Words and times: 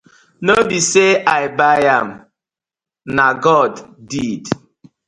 No 0.45 0.55
bie 0.69 0.81
say 0.91 1.09
I 1.41 1.43
bai 1.59 1.81
am 1.99 2.09
na 3.15 3.25
god 3.45 3.73
ded. 4.09 4.43